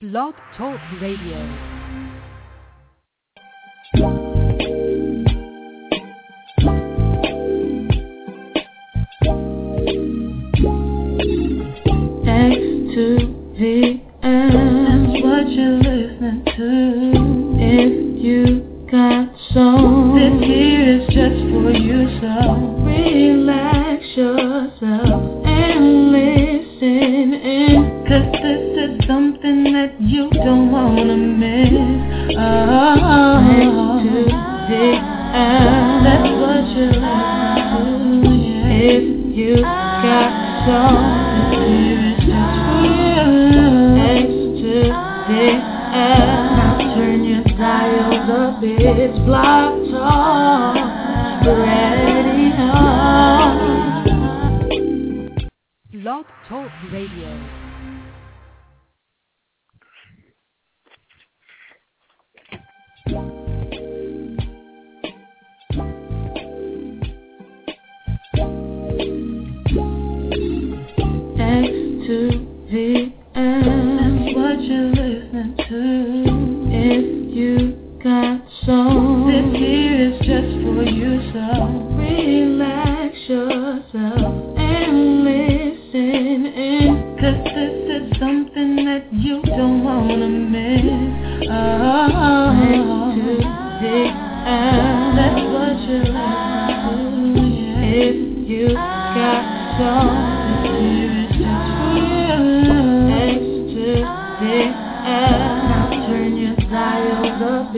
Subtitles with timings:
[0.00, 1.42] Blog Talk Radio.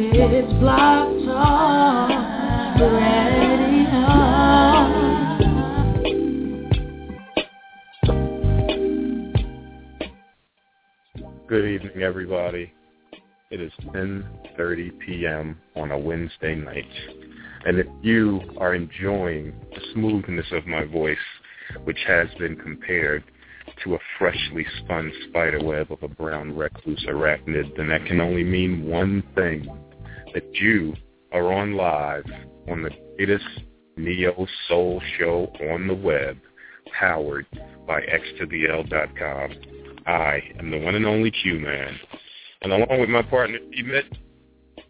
[0.02, 2.08] It's Blog Talk
[2.80, 3.20] Radio.
[11.46, 12.72] Good evening, everybody.
[13.50, 15.58] It is 10:30 p.m.
[15.76, 16.88] on a Wednesday night,
[17.66, 21.18] and if you are enjoying the smoothness of my voice,
[21.84, 23.22] which has been compared
[23.84, 28.86] to a freshly spun spiderweb of a brown recluse arachnid, then that can only mean
[28.86, 29.68] one thing:
[30.34, 30.94] that you
[31.32, 32.24] are on live
[32.68, 33.44] on the greatest
[33.96, 36.36] neo soul show on the web,
[36.98, 37.46] powered
[37.86, 39.50] by x2the-l.com.
[40.06, 41.98] I am the one and only Q-Man.
[42.62, 44.04] And along with my partner, T-Mit,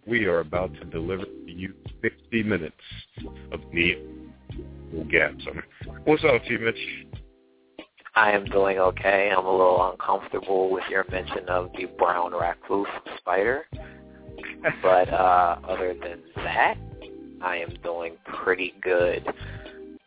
[0.07, 2.75] we are about to deliver to you 60 minutes
[3.53, 3.99] of neo
[4.97, 5.63] orgasm.
[6.05, 7.07] What's up, T-Mitch?
[8.17, 9.31] I am doing okay.
[9.37, 13.67] I'm a little uncomfortable with your mention of the brown recluse spider.
[14.83, 16.77] But uh, other than that,
[17.43, 19.27] I am doing pretty good.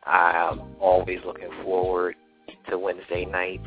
[0.05, 2.15] I'm always looking forward
[2.69, 3.65] to Wednesday nights.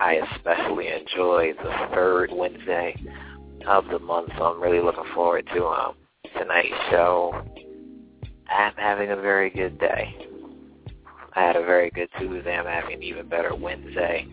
[0.00, 2.94] I especially enjoy the third Wednesday
[3.66, 5.94] of the month, so I'm really looking forward to um,
[6.38, 7.42] tonight's show.
[8.48, 10.14] I'm having a very good day.
[11.34, 12.56] I had a very good Tuesday.
[12.56, 14.26] I'm having an even better Wednesday.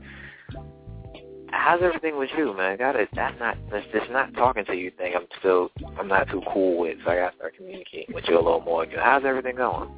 [1.57, 2.77] How's everything with you, man?
[2.77, 3.09] Got it.
[3.15, 3.57] That's not.
[3.71, 4.91] That's just not talking to you.
[4.91, 5.13] Thing.
[5.15, 5.71] I'm still.
[5.97, 6.97] I'm not too cool with.
[7.03, 8.85] So I got to start communicating with you a little more.
[8.95, 9.89] How's everything going?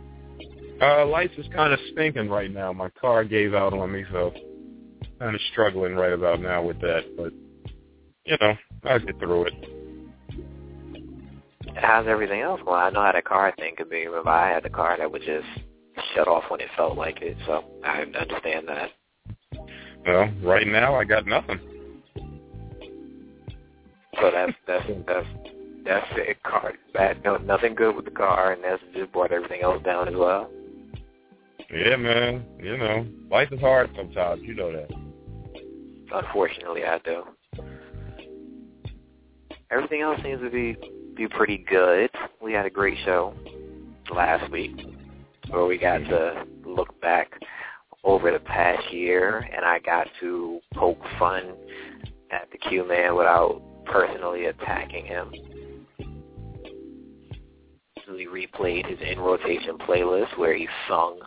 [0.81, 2.72] Uh, life is kind of stinking right now.
[2.72, 4.31] My car gave out on me, so
[5.19, 7.17] kind of struggling right about now with that.
[7.17, 7.34] But
[8.25, 8.53] you know,
[8.84, 9.53] I'll get through it.
[11.75, 12.79] How's everything else going?
[12.79, 14.06] I know how the car thing could be.
[14.06, 15.47] Remember, I had the car that would just
[16.16, 17.35] shut off when it felt like it.
[17.46, 18.91] So I understand that.
[20.06, 21.59] Well, right now I got nothing.
[24.19, 25.28] So that's that's that's
[25.85, 26.41] that's it.
[26.44, 27.24] Car bad.
[27.24, 30.50] No, nothing good with the car, and that's just brought everything else down as well.
[31.72, 32.44] Yeah, man.
[32.59, 34.41] You know, life is hard sometimes.
[34.44, 34.90] You know that.
[36.14, 37.24] Unfortunately, I do.
[39.69, 40.78] Everything else seems to be
[41.16, 42.09] be pretty good.
[42.41, 43.34] We had a great show
[44.14, 44.72] last week
[45.50, 46.66] where we got mm-hmm.
[46.66, 47.31] to look back
[48.03, 51.53] over the past year, and I got to poke fun
[52.31, 55.32] at the Q Man without personally attacking him.
[58.09, 61.20] We replayed his in rotation playlist where he sung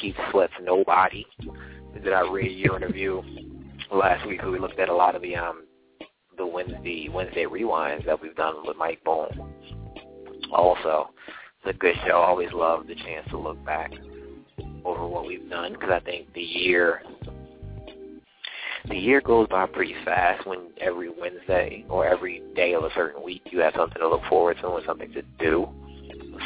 [0.00, 1.26] Keith Sweat's "Nobody."
[1.94, 3.22] We did our radio interview
[3.90, 5.64] last week, where we looked at a lot of the um
[6.36, 9.54] the Wednesday Wednesday rewinds that we've done with Mike Boone.
[10.52, 11.08] Also,
[11.64, 12.16] it's a good show.
[12.16, 13.92] Always love the chance to look back
[14.86, 17.02] over what we've done because I think the year
[18.88, 23.22] the year goes by pretty fast when every Wednesday or every day of a certain
[23.22, 25.68] week you have something to look forward to and something to do.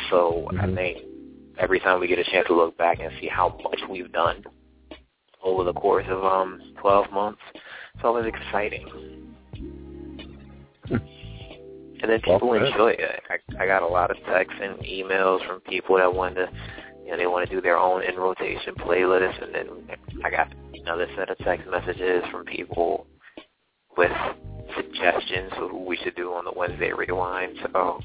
[0.08, 0.75] So I Mhm.
[0.75, 0.98] think
[1.58, 4.43] every time we get a chance to look back and see how much we've done
[5.43, 7.43] over the course of um 12 months,
[7.94, 8.86] it's always exciting.
[12.02, 13.22] and then people enjoy it.
[13.28, 16.48] I, I got a lot of texts and emails from people that want to,
[17.10, 19.66] you know, they want to do their own in rotation playlist, and then
[20.24, 23.06] I got another set of text messages from people
[23.96, 24.12] with
[24.76, 27.56] suggestions of who we should do on the Wednesday rewind.
[27.62, 28.00] So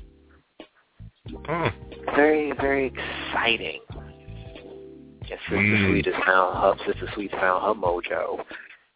[1.48, 1.72] Oh.
[2.16, 3.82] very, very exciting.
[3.90, 5.90] And Sister Mm.
[5.90, 8.44] Sweet has found her Sister found her mojo,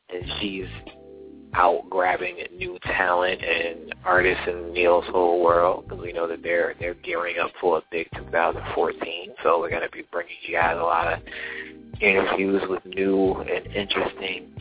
[0.10, 0.68] and she's
[1.54, 6.76] out grabbing new talent and artists in neo soul world because we know that they're
[6.80, 9.34] they're gearing up for a big 2014.
[9.44, 11.20] So we're going to be bringing you guys a lot of
[12.02, 14.54] interviews with new and interesting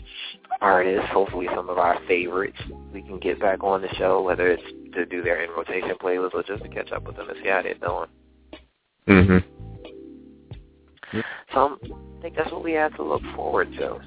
[0.61, 1.08] artists.
[1.12, 2.58] Hopefully, some of our favorites
[2.93, 4.62] we can get back on the show, whether it's
[4.94, 7.49] to do their in rotation playlist or just to catch up with them and see
[7.49, 8.08] how they're doing.
[9.06, 9.44] Mhm.
[11.52, 14.00] So I think that's what we have to look forward to.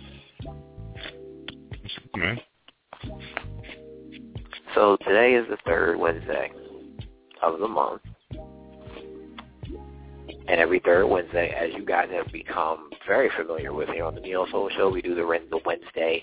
[2.16, 2.40] Man.
[4.76, 6.52] So today is the third Wednesday
[7.42, 8.02] of the month.
[10.48, 14.22] And every third Wednesday, as you guys have become very familiar with here on the
[14.22, 15.26] Neo Soul Show, we do the,
[15.66, 16.22] Wednesday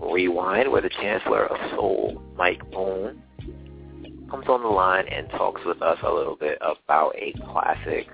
[0.00, 3.22] Rewind, where the Chancellor of Soul, Mike Boone,
[4.30, 8.08] comes on the line and talks with us a little bit about a classic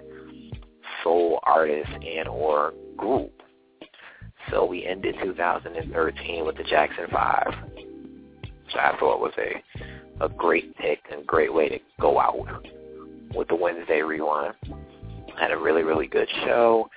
[1.02, 3.32] soul artist and or group.
[4.50, 7.54] So we ended 2013 with the Jackson 5,
[8.68, 9.62] which I thought was a
[10.20, 12.44] a great pick and great way to go out
[13.34, 14.54] with the Wednesday Rewind.
[15.38, 16.90] Had a really, really good show.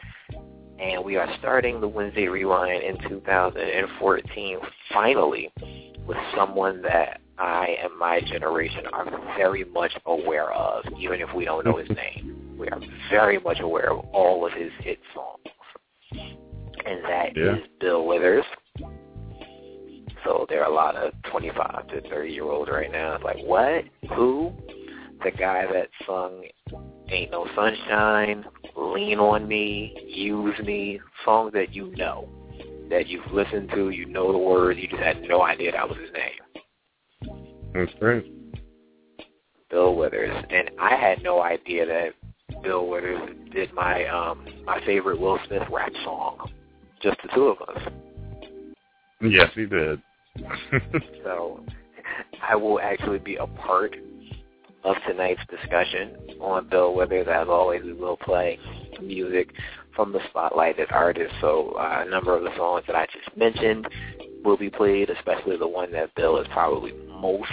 [0.80, 4.58] And we are starting the Wednesday Rewind in 2014
[4.92, 5.54] finally
[6.08, 9.06] with someone that I and my generation are
[9.38, 12.56] very much aware of, even if we don't know his name.
[12.58, 12.82] We are
[13.12, 15.38] very much aware of all of his hit songs.
[16.12, 17.66] And that is Yeah.
[17.80, 18.46] Bill Withers.
[20.24, 23.16] So there are a lot of 25 to 30 year olds right now.
[23.16, 23.84] It's like, what?
[24.16, 24.54] Who?
[25.24, 26.44] The guy that sung
[27.10, 28.46] Ain't No Sunshine,
[28.78, 32.30] Lean on Me, Use Me, songs that you know,
[32.90, 35.98] that you've listened to, you know the words, you just had no idea that was
[35.98, 36.62] his name.
[37.74, 38.24] That's right.
[39.70, 40.46] Bill Withers.
[40.50, 42.14] And I had no idea that
[42.64, 46.52] Bill Withers did my um my favorite Will Smith rap song.
[47.02, 47.82] Just the two of us.
[49.22, 50.02] Yes, he did.
[51.24, 51.64] So
[52.42, 53.96] I will actually be a part
[54.84, 57.28] of tonight's discussion on Bill Withers.
[57.30, 58.58] As always, we will play
[59.02, 59.54] music
[59.96, 61.36] from the spotlighted artists.
[61.42, 63.88] So uh, a number of the songs that I just mentioned
[64.44, 67.52] will be played, especially the one that Bill is probably most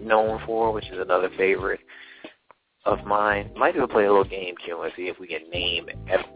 [0.00, 1.80] known for, which is another favorite
[2.84, 3.50] of mine.
[3.56, 5.88] Might even play a little game, Q, and see if we can name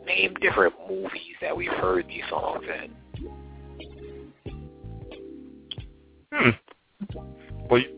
[0.06, 2.92] name different movies that we've heard these songs in.
[6.32, 6.50] Hmm.
[7.68, 7.96] Well, you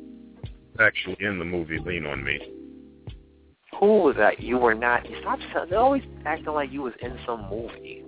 [0.81, 2.38] actually in the movie Lean on Me.
[3.79, 4.40] Who was that?
[4.40, 5.08] You were not.
[5.08, 5.43] You stopped.
[5.69, 8.05] They're always acting like you was in some movie.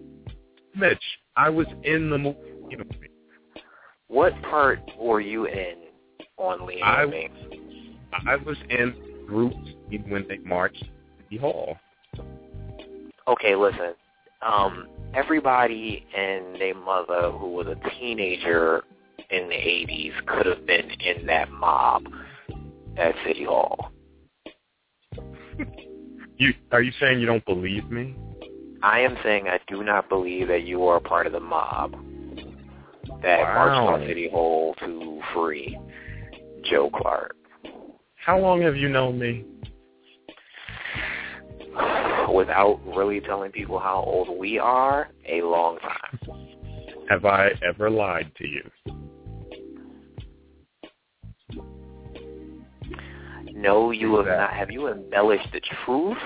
[0.77, 1.03] Mitch,
[1.37, 2.39] I was in the movie.
[2.69, 3.09] Lean on Me.
[4.09, 5.75] What part were you in
[6.37, 7.29] on Lean I- on Me?
[8.27, 8.95] I was in
[9.27, 9.55] group
[10.09, 10.85] when they marched
[11.31, 11.77] the hall.
[13.27, 13.95] Okay, listen.
[14.43, 18.85] Um, everybody and their mother who was a teenager
[19.35, 22.05] in the '80s could have been in that mob
[22.97, 23.91] at City Hall.
[26.37, 28.17] You are you saying you don't believe me?
[28.83, 31.93] I am saying I do not believe that you are a part of the mob
[33.23, 35.79] that marched on City Hall to free
[36.65, 37.37] Joe Clark.
[38.17, 39.45] How long have you known me?
[42.35, 46.19] Without really telling people how old we are, a long time.
[47.11, 48.63] Have I ever lied to you?
[53.65, 54.53] No, you have not.
[54.53, 56.19] Have you embellished the truth?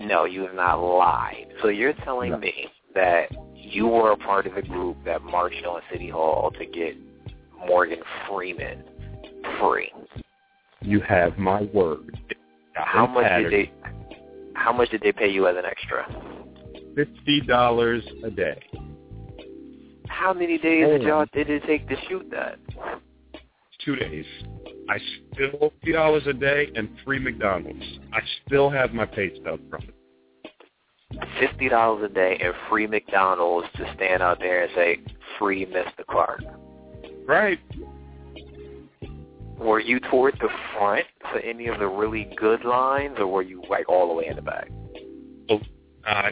[0.00, 1.46] No, you have not lied.
[1.62, 2.38] So you're telling No.
[2.38, 6.66] me that you were a part of the group that marched on City Hall to
[6.66, 6.96] get
[7.68, 8.82] Morgan Freeman
[9.60, 9.92] free.
[10.80, 12.18] You have my word.
[12.72, 13.70] How much did they?
[14.54, 16.04] How much did they pay you as an extra?
[16.96, 18.60] Fifty dollars a day.
[20.08, 21.06] How many days did Oh.
[21.06, 22.58] y'all did it take to shoot that?
[23.84, 24.26] Two days.
[24.90, 24.98] I
[25.32, 27.84] still fifty dollars a day and free McDonald's.
[28.12, 29.94] I still have my pay stub from it.
[31.38, 34.98] Fifty dollars a day and free McDonald's to stand out there and say
[35.38, 36.04] free Mr.
[36.08, 36.42] Clark.
[37.24, 37.60] Right.
[39.58, 43.62] Were you toward the front for any of the really good lines, or were you
[43.70, 44.70] like all the way in the back?
[46.04, 46.30] Uh,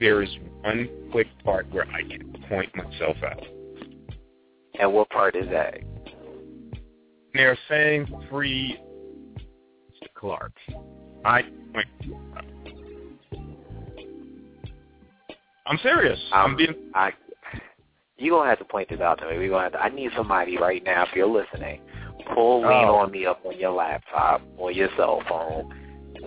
[0.00, 0.30] there is
[0.62, 3.44] one quick part where I can point myself out.
[4.80, 5.78] And what part is that?
[7.34, 8.78] They're saying free
[10.14, 10.52] Clark.
[11.24, 11.42] I
[15.66, 16.18] I'm serious.
[16.32, 17.12] I'm, I'm being I
[18.18, 19.38] you gonna have to point this out to me.
[19.38, 21.80] We gonna have to, I need somebody right now if you're listening.
[22.34, 22.96] Pull lean Oh.
[22.96, 25.74] on me up on your laptop or your cell phone.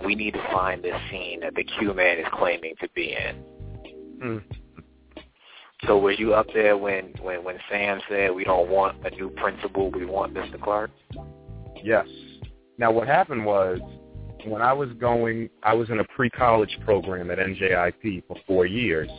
[0.04, 3.44] We need to find this scene that the Q man is claiming to be in.
[4.20, 4.42] Mm.
[5.86, 9.28] So were you up there when when when Sam said we don't want a new
[9.30, 10.60] principal, we want Mr.
[10.60, 10.90] Clark?
[11.82, 12.06] Yes.
[12.78, 13.80] Now what happened was
[14.46, 19.10] when I was going, I was in a pre-college program at NJIT for four years,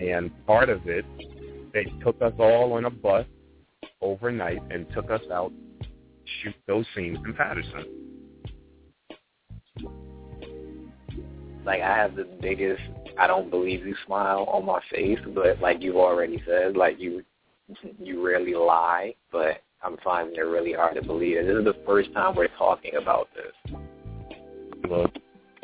[0.00, 1.04] and part of it,
[1.72, 3.26] they took us all on a bus
[4.00, 5.88] overnight and took us out to
[6.42, 7.84] shoot those scenes in Paterson.
[11.64, 12.82] Like I have the biggest
[13.18, 17.22] I don't believe you smile on my face, but like you've already said, like you
[17.98, 21.46] you rarely lie, but I'm finding it really hard to believe it.
[21.46, 23.76] This is the first time we're talking about this.
[24.88, 25.12] Look,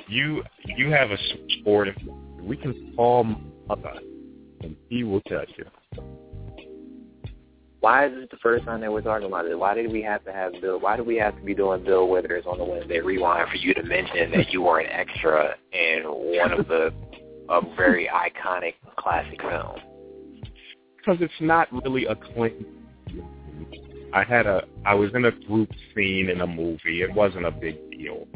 [0.08, 0.42] you
[0.76, 1.18] you have a
[1.60, 1.88] sport.
[2.40, 3.24] We can call
[3.68, 3.94] mother,
[4.62, 5.64] and he will tell you.
[7.80, 9.58] Why is this the first time that we're talking about it?
[9.58, 10.78] Why did we have to have Bill?
[10.78, 13.72] Why do we have to be doing Bill Withers on the Wednesday Rewind for you
[13.72, 16.92] to mention that you were an extra in one of the
[17.50, 19.78] a very iconic classic film?
[21.00, 22.66] because it's not really a claim.
[24.12, 27.02] I had a I was in a group scene in a movie.
[27.02, 28.26] It wasn't a big deal.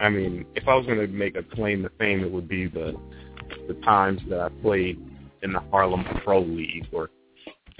[0.00, 2.66] I mean, if I was going to make a claim to fame, it would be
[2.66, 2.94] the
[3.68, 5.00] the times that I played
[5.42, 7.10] in the Harlem Pro League or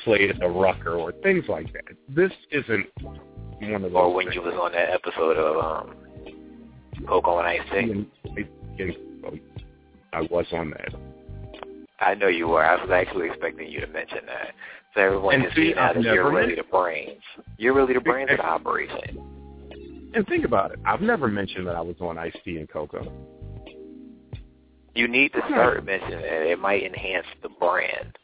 [0.01, 1.85] played at the Rucker or things like that.
[2.09, 3.93] This isn't one of those.
[3.95, 4.37] Or when things.
[4.37, 5.97] you was on that episode of um
[7.07, 8.07] Coco and Ice Tea?
[10.13, 10.95] I was on that.
[12.01, 12.65] I know you were.
[12.65, 14.55] I was actually expecting you to mention that.
[14.95, 17.23] So everyone And can see, see now that you're really the brains.
[17.59, 19.19] You're really the brains of the operation.
[20.15, 20.79] And think about it.
[20.85, 23.13] I've never mentioned that I was on Ice-T and Coco.
[24.95, 26.51] You need to start mentioning it.
[26.51, 28.17] It might enhance the brand.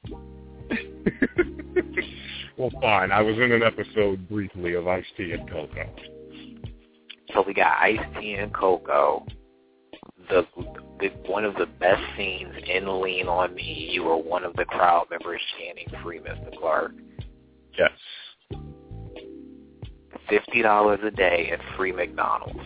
[2.57, 3.13] well, fine.
[3.13, 5.91] I was in an episode briefly of Ice Tea and Coco.
[7.35, 9.27] So we got Ice Tea and Coco,
[10.31, 10.47] The,
[11.03, 13.91] the one of the best scenes in Lean on Me.
[13.93, 16.57] You were one of the crowd members chanting "Free Mr.
[16.59, 16.93] Clark."
[17.79, 17.91] Yes.
[20.29, 22.61] Fifty dollars a day and free McDonald's.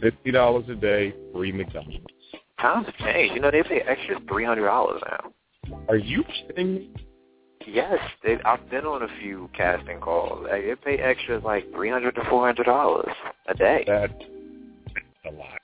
[0.00, 2.06] Fifty dollars a day, free McDonald's.
[2.60, 3.34] Times have changed.
[3.34, 5.78] You know they pay extra three hundred dollars now.
[5.88, 6.90] Are you kidding me?
[7.66, 10.46] Yes, they, I've been on a few casting calls.
[10.50, 13.12] They pay extras like three hundred to four hundred dollars
[13.48, 14.12] a day, That's
[15.26, 15.59] a lot.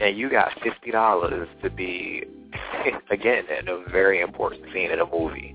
[0.00, 2.24] And you got fifty dollars to be
[3.10, 5.54] again in a very important scene in a movie.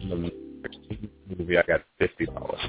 [0.00, 2.60] In the movie, I got fifty dollars.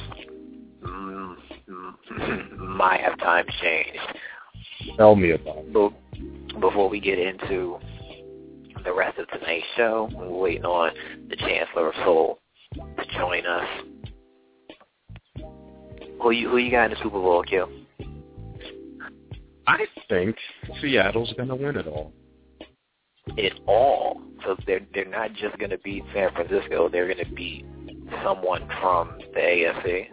[0.83, 1.35] Mm,
[1.69, 3.99] mm, might have times changed.
[4.97, 6.59] Tell me about it.
[6.59, 7.77] Before we get into
[8.83, 10.91] the rest of tonight's show, we're waiting on
[11.29, 12.39] the Chancellor of Soul
[12.73, 13.67] to join us.
[16.21, 17.69] Who you who you got in the Super Bowl, Kill?
[19.67, 20.35] I think
[20.81, 22.13] Seattle's going to win it all.
[23.37, 24.21] It all.
[24.43, 26.89] So they're they're not just going to beat San Francisco.
[26.89, 27.65] They're going to beat
[28.23, 30.07] someone from the AFC.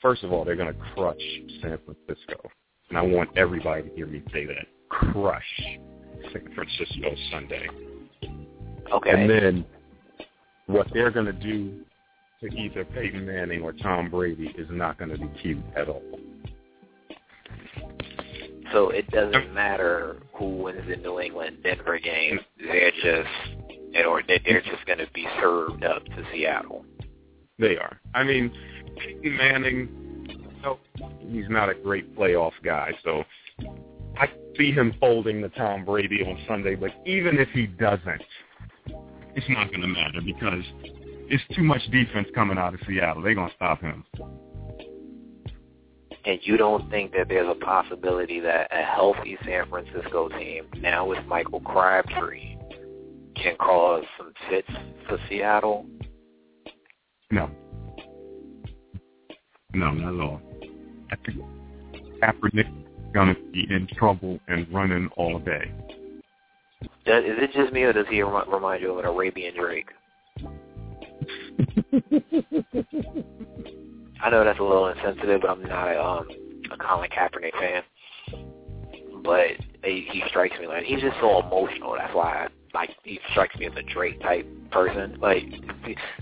[0.00, 1.16] First of all, they're going to crush
[1.60, 2.48] San Francisco,
[2.88, 4.66] and I want everybody to hear me say that.
[4.88, 5.42] Crush
[6.32, 7.66] San Francisco Sunday.
[8.92, 9.10] Okay.
[9.10, 9.64] And then
[10.66, 11.80] what they're going to do
[12.40, 16.02] to either Peyton Manning or Tom Brady is not going to be cute at all.
[18.72, 22.40] So it doesn't matter who wins the New England Denver game.
[22.58, 23.28] They're just
[24.06, 26.84] or they- they're just going to be served up to Seattle.
[27.58, 27.98] They are.
[28.14, 28.52] I mean,
[28.98, 30.78] Peyton Manning, no,
[31.20, 33.24] he's not a great playoff guy, so
[34.16, 38.22] I see him folding the Tom Brady on Sunday, but even if he doesn't,
[39.34, 40.62] it's not going to matter because
[41.30, 43.22] it's too much defense coming out of Seattle.
[43.22, 44.04] They're going to stop him.
[46.28, 51.06] And you don't think that there's a possibility that a healthy San Francisco team, now
[51.06, 52.54] with Michael Crabtree,
[53.34, 54.68] can cause some fits
[55.08, 55.86] for Seattle?
[57.30, 57.48] No.
[59.72, 60.42] No, not at all.
[61.10, 61.38] I think
[62.22, 65.72] Kaepernick is going to be in trouble and running all day.
[67.06, 69.88] Does, is it just me, or does he remind you of an Arabian Drake?
[74.22, 76.28] I know that's a little insensitive, but I'm not a, um,
[76.72, 77.82] a Colin Kaepernick fan.
[79.22, 79.48] But
[79.84, 81.94] he, he strikes me like he's just so emotional.
[81.96, 85.18] That's why, I, like, he strikes me as a Drake type person.
[85.20, 85.44] Like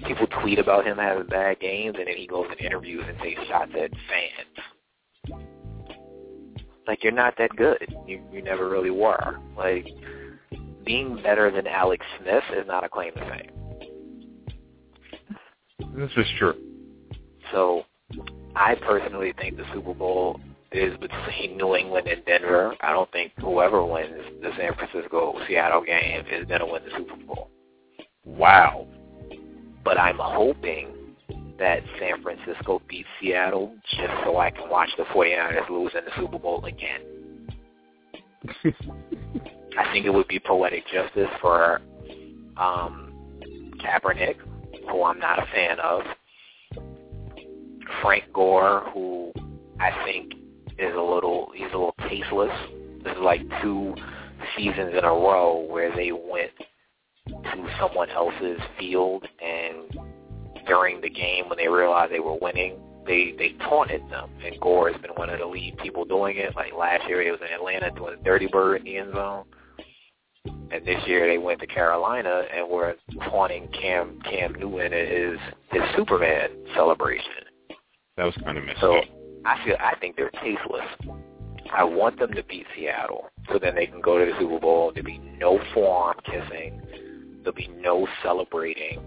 [0.06, 3.40] people tweet about him having bad games, and then he goes in interviews and takes
[3.48, 5.40] shots at fans.
[6.86, 7.94] Like you're not that good.
[8.06, 9.38] You you never really were.
[9.56, 9.86] Like
[10.84, 13.50] being better than Alex Smith is not a claim to fame.
[15.94, 16.65] This is true.
[17.52, 17.84] So
[18.54, 20.40] I personally think the Super Bowl
[20.72, 22.74] is between New England and Denver.
[22.80, 26.90] I don't think whoever wins the San Francisco Seattle game is going to win the
[26.96, 27.50] Super Bowl.
[28.24, 28.86] Wow.
[29.84, 30.88] But I'm hoping
[31.58, 36.10] that San Francisco beats Seattle just so I can watch the 49ers lose in the
[36.16, 37.00] Super Bowl again.
[39.78, 41.80] I think it would be poetic justice for
[42.56, 43.12] um,
[43.80, 44.36] Kaepernick,
[44.90, 46.02] who I'm not a fan of,
[48.02, 49.32] Frank Gore, who
[49.80, 50.34] I think
[50.78, 52.50] is a little he's a little tasteless.
[53.02, 53.94] This is like two
[54.56, 56.52] seasons in a row where they went
[57.28, 59.98] to someone else's field and
[60.66, 62.76] during the game when they realized they were winning,
[63.06, 64.30] they they taunted them.
[64.44, 66.54] And Gore has been one of the lead people doing it.
[66.54, 69.44] Like last year, he was in Atlanta doing Dirty Bird in the end zone.
[70.70, 72.96] And this year they went to Carolina and were
[73.30, 75.38] taunting Cam Cam Newton at his
[75.70, 77.46] his Superman celebration.
[78.16, 79.04] That was kind of messed So up.
[79.44, 80.86] I feel I think they're tasteless.
[81.72, 84.92] I want them to beat Seattle so then they can go to the Super Bowl.
[84.94, 86.80] There'll be no forearm kissing.
[87.42, 89.00] There'll be no celebrating.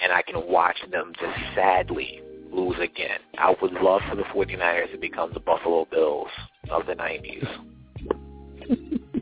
[0.00, 3.18] And I can watch them just sadly lose again.
[3.38, 6.28] I would love for the 49ers to become the Buffalo Bills
[6.70, 7.46] of the 90s.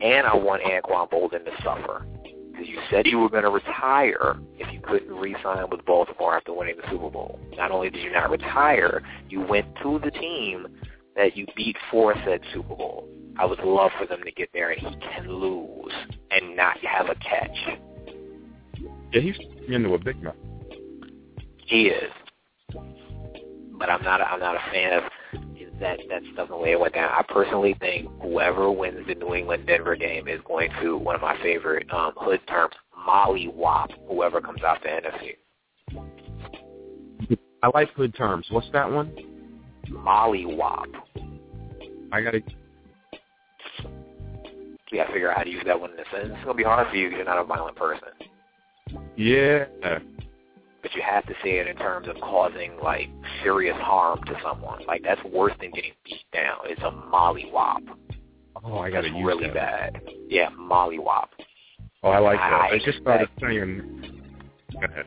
[0.00, 2.04] and I want Anquan Boldin to suffer.
[2.60, 6.52] Because you said you were going to retire if you couldn't re-sign with Baltimore after
[6.52, 7.40] winning the Super Bowl.
[7.56, 10.66] Not only did you not retire, you went to the team
[11.16, 13.08] that you beat for said Super Bowl.
[13.38, 15.92] I would love for them to get there and he can lose
[16.30, 17.78] and not have a catch.
[19.10, 19.36] Yeah, he's
[19.66, 20.34] into a big mouth.
[21.64, 22.12] He is.
[22.74, 24.20] But I'm not.
[24.20, 25.04] A, I'm not a fan of
[25.80, 25.98] that.
[26.08, 27.10] That stuff the way it went down.
[27.10, 31.20] I personally think whoever wins the New England Denver game is going to one of
[31.20, 32.74] my favorite um, hood terms,
[33.06, 33.90] molly wop.
[34.08, 35.36] Whoever comes out the NFC,
[37.62, 38.46] I like hood terms.
[38.50, 39.12] What's that one?
[39.90, 40.86] molly wop.
[42.12, 42.40] I gotta.
[44.90, 46.32] You got to figure out how to use that one in a sentence.
[46.36, 48.08] It's gonna be hard for you because you're not a violent person.
[49.16, 49.66] Yeah.
[50.82, 53.08] But you have to say it in terms of causing like
[53.42, 54.84] serious harm to someone.
[54.86, 56.58] Like that's worse than getting beat down.
[56.64, 57.82] It's a molly wop.
[58.64, 59.54] Oh, I gotta That's use really that.
[59.94, 60.02] bad.
[60.28, 61.30] Yeah, molly wop.
[62.02, 62.52] Oh, I like that.
[62.52, 64.22] I I, just started expect- saying.
[64.72, 65.06] Go ahead.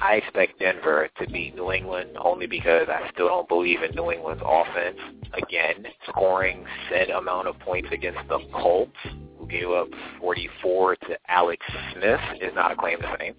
[0.00, 4.10] I expect Denver to beat New England only because I still don't believe in New
[4.10, 4.98] England's offense.
[5.34, 8.90] Again, scoring said amount of points against the Colts,
[9.38, 9.86] who gave up
[10.20, 13.34] 44 to Alex Smith, is not a claim to fame.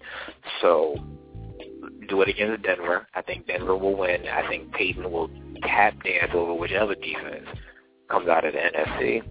[0.62, 0.96] So
[2.06, 3.06] do it against Denver.
[3.14, 4.26] I think Denver will win.
[4.28, 5.28] I think Peyton will
[5.62, 7.46] tap dance over whichever defense
[8.10, 9.22] comes out of the NFC,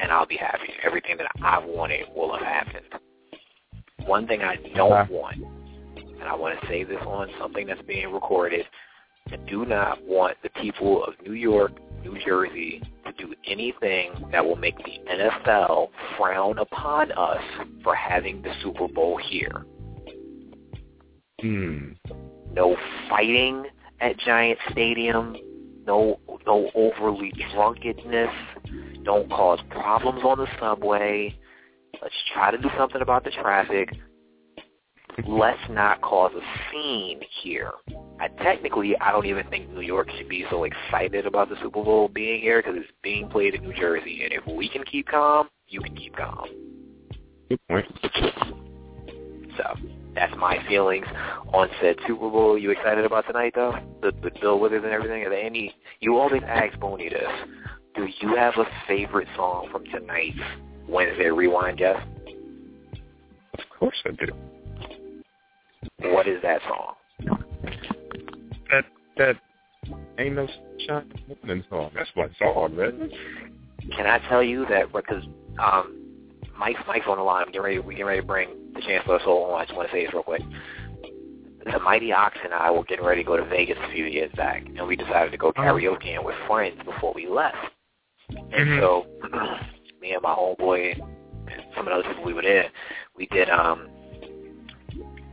[0.00, 0.72] and I'll be happy.
[0.84, 2.86] Everything that I've wanted will have happened.
[4.06, 5.38] One thing I don't want
[6.22, 8.64] and I want to say this on something that's being recorded.
[9.32, 11.72] I do not want the people of New York,
[12.04, 17.42] New Jersey to do anything that will make the NFL frown upon us
[17.82, 19.66] for having the Super Bowl here.
[21.42, 21.92] Hmm.
[22.52, 22.76] No
[23.08, 23.66] fighting
[24.00, 25.36] at Giant Stadium.
[25.84, 28.30] No, no overly drunkenness.
[29.02, 31.36] Don't cause problems on the subway.
[32.00, 33.92] Let's try to do something about the traffic.
[35.26, 37.72] Let's not cause a scene here.
[38.20, 41.82] I, technically, I don't even think New York should be so excited about the Super
[41.82, 44.22] Bowl being here because it's being played in New Jersey.
[44.22, 46.46] And if we can keep calm, you can keep calm.
[47.50, 47.86] Good point.
[49.56, 49.64] So
[50.14, 51.06] that's my feelings
[51.52, 52.58] on said Super Bowl.
[52.58, 53.74] You excited about tonight though?
[54.02, 55.22] The the Bill Withers and everything.
[55.24, 55.74] Are there any?
[56.00, 57.22] You always ask Boney this.
[57.94, 60.38] Do you have a favorite song from tonight's
[60.88, 62.06] Wednesday Rewind guest?
[63.54, 64.32] Of course I do.
[66.10, 66.94] What is that song?
[68.70, 68.84] That
[69.18, 69.36] that
[70.18, 71.12] ain't no sunshine
[71.44, 71.90] in song.
[71.94, 73.10] That's my song, man.
[73.96, 75.24] Can I tell you that because
[75.58, 75.98] um,
[76.58, 77.44] Mike's Mike's on the line.
[77.46, 77.78] We get ready.
[77.78, 79.54] We get ready to bring the Chancellor of Soul.
[79.54, 80.42] I just want to say this real quick.
[81.64, 84.32] The Mighty Ox and I were getting ready to go to Vegas a few years
[84.36, 87.56] back, and we decided to go karaoke and with friends before we left.
[88.30, 88.80] And Mhm.
[88.80, 89.06] so,
[90.00, 92.68] me and my homeboy and some of the other people we were there,
[93.16, 93.88] we did um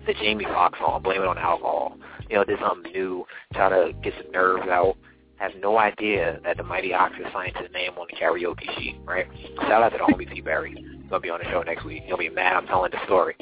[0.05, 1.97] the Jamie Foxx song, Blame It on Alcohol.
[2.29, 4.95] You know, did something new, try to get some nerves out.
[5.37, 8.69] Have no idea that the Mighty Ox is signed to the name on the karaoke
[8.77, 9.27] sheet, right?
[9.61, 10.75] Shout out to the homie T Barry.
[11.09, 12.03] Gonna be on the show next week.
[12.05, 13.35] He'll be mad I'm telling the story.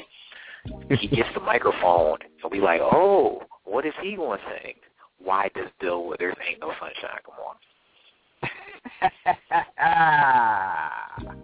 [0.90, 4.72] he gets the microphone, and we like, oh, what is he going to sing?
[5.22, 7.56] Why does Bill Withers Ain't No Sunshine come on?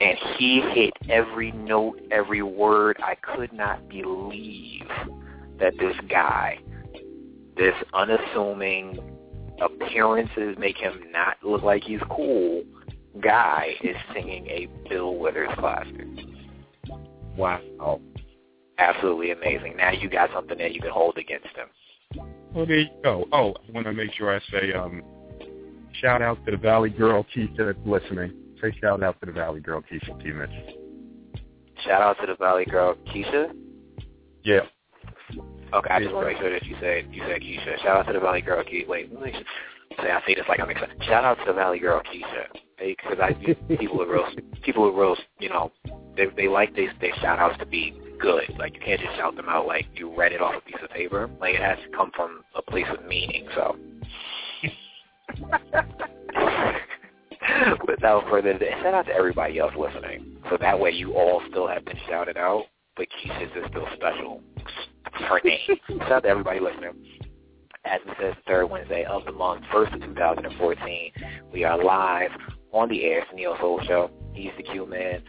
[0.00, 2.96] and he hit every note, every word.
[3.02, 4.88] I could not believe
[5.60, 6.58] that this guy,
[7.56, 8.98] this unassuming
[9.60, 12.62] appearances make him not look like he's cool
[13.22, 16.06] guy is singing a Bill Withers classic.
[17.36, 18.00] Wow.
[18.78, 19.76] Absolutely amazing.
[19.76, 21.68] Now you got something that you can hold against him.
[22.54, 23.26] Well, there you go.
[23.32, 25.02] Oh, I want to make sure I say um,
[26.00, 28.32] shout out to the Valley Girl Keisha that's listening.
[28.60, 30.32] Say shout out to the Valley Girl Keisha T.
[30.32, 30.50] Mitch.
[31.84, 33.52] Shout out to the Valley Girl Keisha.
[34.44, 34.60] Yeah.
[35.74, 37.82] Okay, I just want to make sure that you said you said Keisha.
[37.82, 38.88] Shout out to the Valley Girl Keisha.
[38.88, 39.32] Wait, let me
[40.02, 41.02] say I say this like I'm excited.
[41.04, 42.46] Shout out to Valley Girl Keisha
[42.78, 43.32] because I
[43.76, 44.26] people with real
[44.62, 45.72] people with real you know
[46.16, 48.44] they they like they they shout outs to be good.
[48.58, 50.90] Like you can't just shout them out like you read it off a piece of
[50.90, 51.30] paper.
[51.40, 53.46] Like it has to come from a place of meaning.
[53.54, 53.76] So.
[57.86, 60.36] Without further ado, shout out to everybody else listening.
[60.50, 62.64] So that way you all still have been shouted out,
[62.96, 64.42] but Keisha's is still special.
[65.12, 65.58] Her name.
[66.00, 66.92] shout out to everybody listening.
[67.88, 71.12] As we said, third Wednesday of the month, first of 2014.
[71.52, 72.30] We are live
[72.72, 73.20] on the air.
[73.20, 74.10] It's Neo Soul Show.
[74.34, 75.22] He's the Q Man.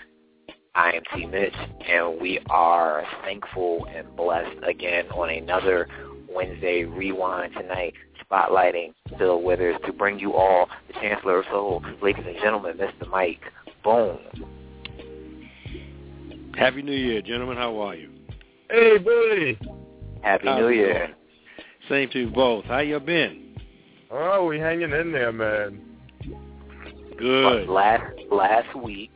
[0.75, 1.25] I am T.
[1.25, 1.53] Mitch,
[1.87, 5.87] and we are thankful and blessed again on another
[6.29, 7.93] Wednesday Rewind tonight,
[8.29, 11.81] spotlighting Bill Withers to bring you all the Chancellor of Soul.
[12.01, 13.07] Ladies and gentlemen, Mr.
[13.09, 13.41] Mike.
[13.85, 14.19] Boone.
[16.57, 17.55] Happy New Year, gentlemen.
[17.55, 18.09] How are you?
[18.69, 19.57] Hey, buddy.
[20.21, 21.15] Happy New Year.
[21.89, 22.65] Same to you both.
[22.65, 23.55] How you been?
[24.11, 25.81] Oh, we hanging in there, man.
[27.17, 27.67] Good.
[27.67, 29.11] Last last week,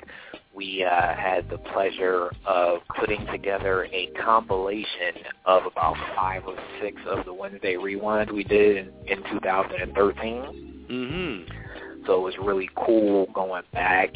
[0.55, 6.99] we uh, had the pleasure of putting together a compilation of about five or six
[7.07, 10.86] of the Wednesday Rewind we did in, in 2013.
[10.89, 12.05] Mm-hmm.
[12.05, 14.13] So it was really cool going back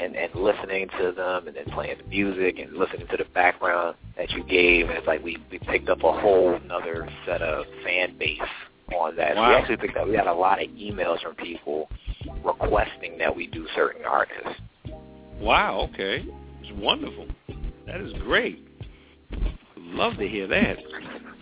[0.00, 3.96] and, and listening to them and then playing the music and listening to the background
[4.16, 4.88] that you gave.
[4.88, 8.38] And it's like we, we picked up a whole another set of fan base
[8.96, 9.36] on that.
[9.36, 9.48] Wow.
[9.48, 11.88] We actually picked up, we had a lot of emails from people
[12.44, 14.60] requesting that we do certain artists.
[15.40, 16.24] Wow, okay.
[16.62, 17.26] It's wonderful.
[17.86, 18.66] That is great.
[19.76, 20.78] Love to hear that.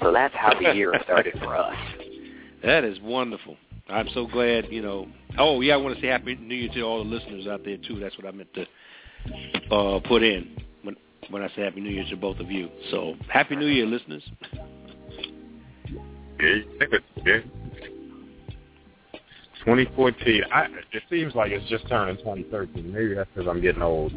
[0.00, 1.76] So that's how the year started for us.
[2.64, 3.56] That is wonderful.
[3.88, 5.08] I'm so glad, you know.
[5.40, 7.78] Oh, yeah, I want to say Happy New Year to all the listeners out there,
[7.78, 7.98] too.
[7.98, 8.66] That's what I meant to
[9.74, 10.96] uh, put in when
[11.30, 12.68] when I say Happy New Year to both of you.
[12.90, 14.22] So, Happy New Year, listeners.
[16.40, 16.56] Yeah,
[17.26, 17.40] yeah.
[19.60, 20.42] 2014.
[20.52, 22.92] I, it seems like it's just turning 2013.
[22.92, 24.12] Maybe that's because I'm getting old.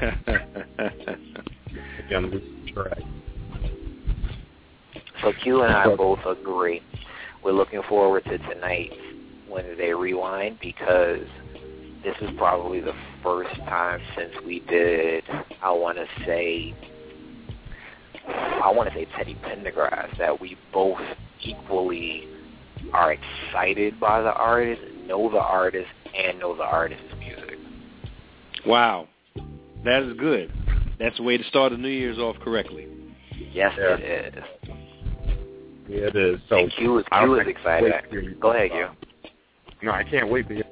[0.00, 0.28] Maybe
[2.14, 2.98] I'm losing track.
[5.22, 6.82] So Q and I both agree.
[7.44, 8.94] We're looking forward to tonight's
[9.48, 11.26] Wednesday Rewind because
[12.02, 15.24] this is probably the first time since we did,
[15.62, 16.74] I want to say,
[18.28, 20.98] I want to say Teddy Pendergrass that we both
[21.42, 22.26] equally
[22.92, 27.58] are excited by the artist, know the artist, and know the artist's music.
[28.66, 29.08] wow.
[29.84, 30.50] That is good.
[30.98, 32.88] That's the way to start the New Year's off correctly.
[33.52, 33.96] Yes, Yeah.
[33.98, 34.44] it is.
[35.88, 36.40] Yeah, it is.
[36.48, 37.92] So and Q is, I Q is excited.
[37.92, 39.30] wait to hear you Go ahead, about Q.
[39.82, 40.64] No, I can't wait to hear.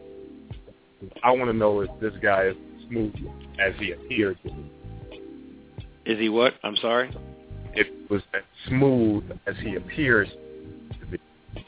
[1.23, 2.57] I want to know if this guy is
[2.89, 3.15] smooth
[3.59, 4.71] as he appears to be.
[6.05, 6.55] Is he what?
[6.65, 7.15] I'm sorry?
[7.75, 10.29] If it was as smooth as he appears
[11.01, 11.19] to be.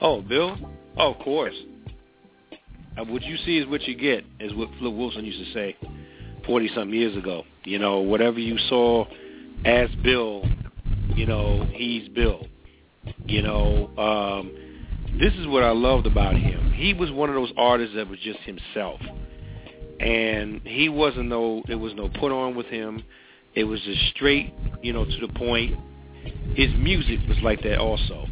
[0.01, 0.57] Oh, Bill?
[0.97, 1.55] Oh, of course.
[2.97, 5.77] Uh, what you see is what you get, is what Flip Wilson used to say
[6.49, 7.45] 40-something years ago.
[7.65, 9.07] You know, whatever you saw
[9.65, 10.45] as Bill,
[11.15, 12.47] you know, he's Bill.
[13.27, 14.53] You know, um,
[15.19, 16.73] this is what I loved about him.
[16.73, 19.01] He was one of those artists that was just himself.
[20.01, 23.03] And he wasn't no, it was no put on with him.
[23.55, 25.79] It was just straight, you know, to the point.
[26.55, 28.27] His music was like that also.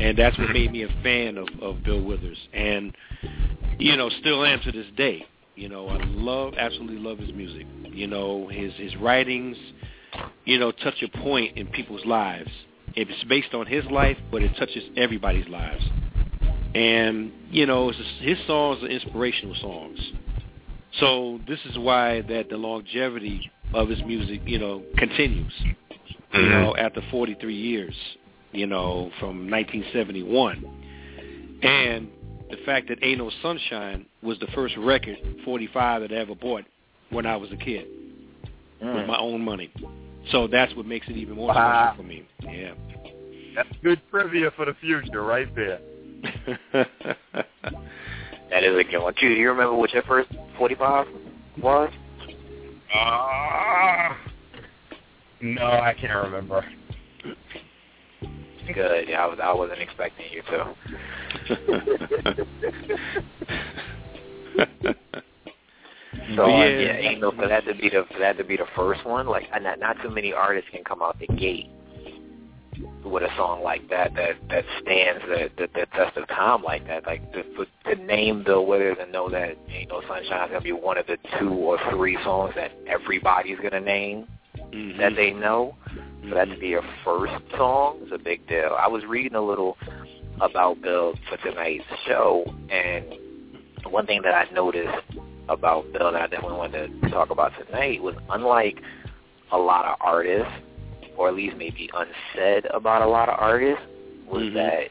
[0.00, 2.38] And that's what made me a fan of, of Bill Withers.
[2.52, 2.96] And,
[3.78, 5.24] you know, still am to this day.
[5.54, 7.66] You know, I love, absolutely love his music.
[7.84, 9.56] You know, his, his writings,
[10.44, 12.50] you know, touch a point in people's lives.
[13.00, 15.84] It's based on his life, but it touches everybody's lives.
[16.74, 19.98] And, you know, it's just, his songs are inspirational songs.
[20.98, 25.52] So this is why that the longevity of his music, you know, continues.
[26.34, 27.94] You know, after 43 years,
[28.52, 31.60] you know, from 1971.
[31.62, 32.08] And
[32.50, 36.64] the fact that Ain't No Sunshine was the first record, 45, that I ever bought
[37.10, 37.86] when I was a kid.
[38.82, 38.94] mm.
[38.94, 39.70] with my own money.
[40.30, 41.92] So that's what makes it even more wow.
[41.92, 42.26] special for me.
[42.42, 42.74] Yeah.
[43.54, 45.80] That's good trivia for the future right there.
[46.72, 46.86] that
[48.62, 49.14] is a good one.
[49.14, 49.28] Too.
[49.28, 51.06] Do you remember what your first 45
[51.62, 51.90] was?
[52.94, 54.14] Uh,
[55.40, 56.64] no, I can't remember.
[58.74, 59.08] Good.
[59.08, 59.38] Yeah, I was.
[59.42, 60.74] I wasn't expecting you to.
[66.36, 68.66] so yeah, yeah, you know, for that to be the for that to be the
[68.74, 71.68] first one, like not not too many artists can come out the gate
[73.04, 76.86] with a song like that that that stands the the, the test of time like
[76.86, 77.06] that.
[77.06, 77.42] Like to,
[77.94, 81.18] to name Bill Withers and know that you know Sunshine's gonna be one of the
[81.38, 84.98] two or three songs that everybody's gonna name mm-hmm.
[84.98, 85.76] that they know.
[86.28, 88.76] For that to be your first song is a big deal.
[88.78, 89.76] I was reading a little
[90.40, 93.04] about Bill for tonight's show, and
[93.90, 94.98] one thing that I noticed
[95.48, 98.80] about Bill that I definitely wanted to talk about tonight was unlike
[99.52, 100.52] a lot of artists
[101.18, 103.82] or at least maybe unsaid about a lot of artists,
[104.26, 104.54] was mm-hmm.
[104.54, 104.88] that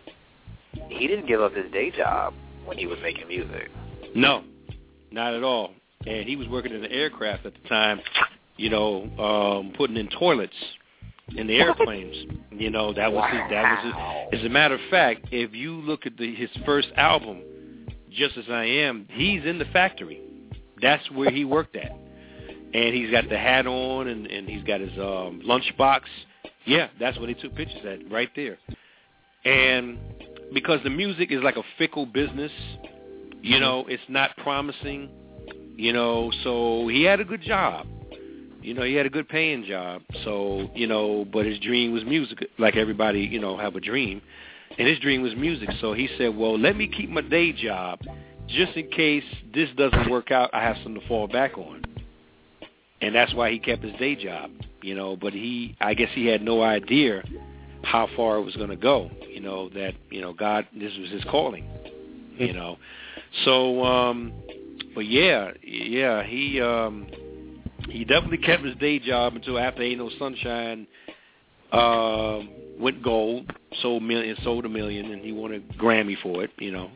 [0.90, 2.34] he didn't give up his day job
[2.66, 3.70] when he was making music.
[4.14, 4.44] No,
[5.10, 5.72] not at all.
[6.06, 8.02] And he was working in the aircraft at the time,
[8.58, 10.54] you know, um, putting in toilets
[11.36, 12.16] in the airplanes.
[12.52, 13.32] You know, that was wow.
[13.32, 16.50] his, that was his, as a matter of fact, if you look at the, his
[16.66, 17.42] first album,
[18.12, 20.22] Just As I Am, he's in the factory.
[20.82, 21.92] That's where he worked at
[22.74, 26.02] and he's got the hat on and, and he's got his um, lunchbox.
[26.66, 28.58] Yeah, that's what he took pictures at right there.
[29.46, 29.98] And
[30.54, 32.52] because the music is like a fickle business,
[33.42, 33.62] you mm-hmm.
[33.62, 35.10] know, it's not promising,
[35.76, 37.88] you know, so he had a good job.
[38.62, 40.02] You know, he had a good paying job.
[40.26, 44.22] So, you know, but his dream was music, like everybody, you know, have a dream.
[44.78, 45.70] And his dream was music.
[45.80, 48.02] So he said, well, let me keep my day job
[48.48, 50.50] just in case this doesn't work out.
[50.54, 51.84] I have something to fall back on
[53.02, 55.16] and that's why he kept his day job, you know.
[55.16, 57.24] But he, I guess, he had no idea
[57.84, 59.10] how far it was going to go.
[59.28, 61.66] You know that you know God, this was his calling.
[62.38, 62.78] You know,
[63.46, 64.34] so um,
[64.96, 67.08] but yeah, yeah, he um,
[67.90, 70.88] he definitely kept his day job until after Ain't No Sunshine
[71.72, 72.40] uh,
[72.80, 76.52] went gold, sold million, sold a million, and he won a Grammy for it.
[76.58, 76.92] You know.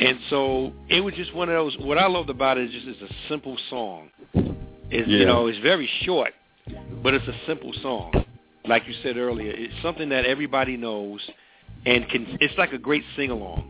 [0.00, 1.76] And so it was just one of those.
[1.78, 4.08] What I loved about it is just it's a simple song
[4.90, 5.18] is yeah.
[5.18, 6.32] you know it's very short,
[7.02, 8.24] but it's a simple song.
[8.66, 11.20] Like you said earlier, it's something that everybody knows,
[11.86, 12.38] and can.
[12.40, 13.68] It's like a great sing along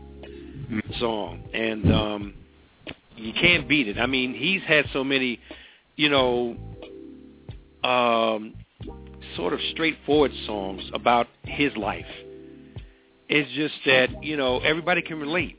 [0.71, 0.99] mm-hmm.
[0.99, 2.33] song, and um,
[3.15, 3.97] you can't beat it.
[3.97, 5.39] I mean, he's had so many,
[5.95, 6.55] you know,
[7.83, 8.53] um,
[9.35, 12.05] sort of straightforward songs about his life.
[13.29, 15.57] It's just that you know everybody can relate.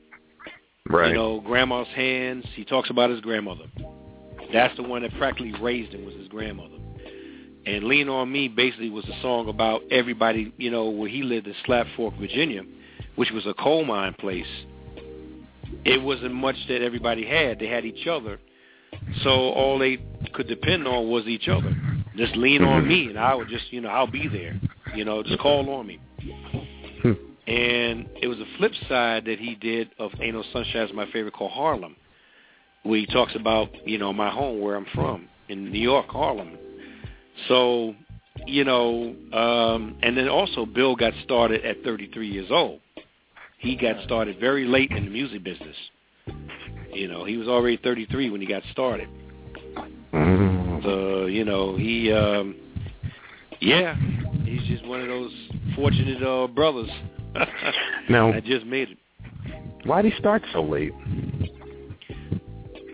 [0.92, 1.08] Right.
[1.08, 2.44] You know, grandma's hands.
[2.54, 3.64] He talks about his grandmother.
[4.52, 6.76] That's the one that practically raised him was his grandmother.
[7.64, 11.46] And Lean on Me basically was a song about everybody, you know, where he lived
[11.46, 12.62] in Slab Fork, Virginia,
[13.14, 14.46] which was a coal mine place.
[15.84, 17.58] It wasn't much that everybody had.
[17.58, 18.38] They had each other.
[19.22, 19.98] So all they
[20.34, 21.74] could depend on was each other.
[22.16, 22.88] Just lean on mm-hmm.
[22.88, 24.60] me and I would just, you know, I'll be there.
[24.94, 25.98] You know, just call on me.
[27.46, 31.06] And it was a flip side that he did of Ain't No Sunshine is my
[31.12, 31.96] favorite called Harlem
[32.82, 36.58] where he talks about, you know, my home where I'm from in New York, Harlem.
[37.48, 37.94] So,
[38.46, 42.80] you know, um, and then also Bill got started at 33 years old.
[43.58, 45.76] He got started very late in the music business.
[46.92, 49.08] You know, he was already 33 when he got started.
[50.12, 50.84] Mm-hmm.
[50.84, 52.56] So, you know, he, um,
[53.60, 53.94] yeah,
[54.44, 55.32] he's just one of those
[55.76, 56.90] fortunate uh, brothers
[58.08, 58.98] now, I just made it.
[59.84, 60.92] Why did he start so late?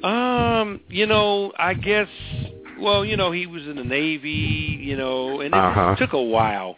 [0.03, 2.09] Um, you know, I guess.
[2.81, 4.79] Well, you know, he was in the Navy.
[4.81, 5.96] You know, and it uh-huh.
[5.96, 6.77] took a while.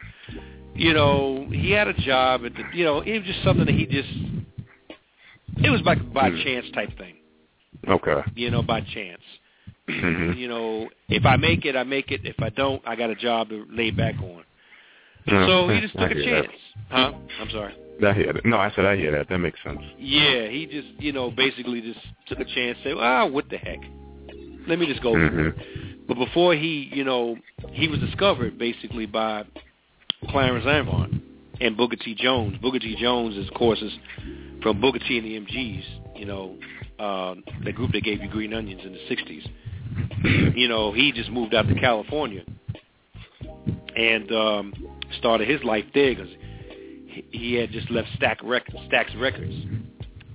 [0.74, 2.62] You know, he had a job at the.
[2.74, 4.08] You know, it was just something that he just.
[5.62, 6.42] It was like by mm.
[6.42, 7.16] chance type thing.
[7.86, 8.22] Okay.
[8.34, 9.20] You know, by chance.
[9.88, 10.38] Mm-hmm.
[10.38, 12.22] You know, if I make it, I make it.
[12.24, 14.44] If I don't, I got a job to lay back on.
[15.26, 16.46] Uh, so he just took a chance.
[16.90, 16.96] That.
[16.96, 17.12] Huh?
[17.40, 17.74] I'm sorry.
[18.06, 18.44] I hear it.
[18.46, 19.28] No, I said I hear that.
[19.28, 19.80] That makes sense.
[19.98, 22.78] Yeah, he just, you know, basically just took a chance.
[22.82, 23.78] Say, ah, what the heck?
[24.66, 25.12] Let me just go.
[25.12, 26.06] Mm-hmm.
[26.08, 27.36] But before he, you know,
[27.72, 29.44] he was discovered basically by
[30.30, 31.22] Clarence Avant
[31.60, 32.14] and Booker T.
[32.14, 32.56] Jones.
[32.62, 32.96] Booker T.
[32.98, 33.92] Jones, is, of course, is
[34.62, 35.18] from Booker T.
[35.18, 36.18] and the MGs.
[36.18, 36.56] You know,
[36.98, 40.54] uh, the group that gave you Green Onions in the '60s.
[40.56, 42.44] you know, he just moved out to California
[43.96, 44.74] and um,
[45.18, 46.30] started his life there because
[47.30, 49.54] he had just left Stack Rec- Stax Records.